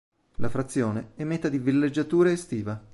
La 0.37 0.49
frazione 0.49 1.09
è 1.13 1.23
meta 1.23 1.47
di 1.47 1.59
villeggiatura 1.59 2.31
estiva. 2.31 2.81